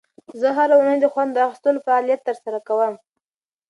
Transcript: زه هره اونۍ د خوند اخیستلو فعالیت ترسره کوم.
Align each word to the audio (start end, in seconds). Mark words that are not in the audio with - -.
زه 0.39 0.47
هره 0.57 0.73
اونۍ 0.77 0.97
د 1.01 1.05
خوند 1.13 1.33
اخیستلو 1.47 1.83
فعالیت 1.85 2.21
ترسره 2.27 2.59
کوم. 2.67 2.93